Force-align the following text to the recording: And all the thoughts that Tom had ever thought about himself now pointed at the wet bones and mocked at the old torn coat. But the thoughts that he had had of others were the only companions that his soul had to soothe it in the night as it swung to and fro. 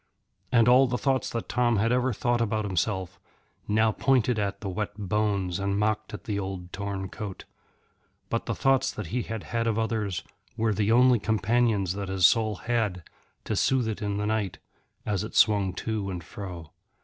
And 0.51 0.67
all 0.67 0.87
the 0.87 0.97
thoughts 0.97 1.29
that 1.29 1.47
Tom 1.47 1.77
had 1.77 1.91
ever 1.91 2.11
thought 2.11 2.41
about 2.41 2.65
himself 2.65 3.19
now 3.67 3.91
pointed 3.91 4.39
at 4.39 4.61
the 4.61 4.67
wet 4.67 4.97
bones 4.97 5.59
and 5.59 5.77
mocked 5.77 6.11
at 6.11 6.23
the 6.23 6.39
old 6.39 6.73
torn 6.73 7.07
coat. 7.07 7.45
But 8.27 8.47
the 8.47 8.55
thoughts 8.55 8.91
that 8.91 9.05
he 9.13 9.21
had 9.21 9.43
had 9.43 9.67
of 9.67 9.77
others 9.77 10.23
were 10.57 10.73
the 10.73 10.91
only 10.91 11.19
companions 11.19 11.93
that 11.93 12.09
his 12.09 12.25
soul 12.25 12.55
had 12.55 13.03
to 13.43 13.55
soothe 13.55 13.87
it 13.89 14.01
in 14.01 14.17
the 14.17 14.25
night 14.25 14.57
as 15.05 15.23
it 15.23 15.35
swung 15.35 15.71
to 15.75 16.09
and 16.09 16.23
fro. 16.23 16.71